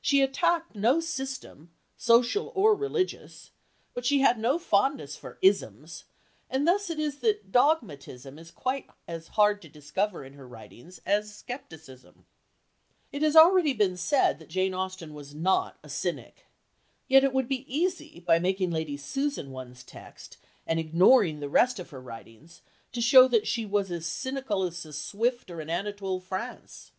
[0.00, 3.50] She attacked no system, social or religious;
[3.94, 6.04] but she had no fondness for "isms,"
[6.48, 11.00] and thus it is that dogmatism is quite as hard to discover in her writings
[11.04, 12.26] as scepticism.
[13.10, 16.46] It has been said already that Jane Austen was not a cynic.
[17.08, 21.80] Yet it would be easy, by making Lady Susan one's text, and ignoring the rest
[21.80, 22.62] of her writings,
[22.92, 26.92] to show that she was as cynical as a Swift or an Anatole France.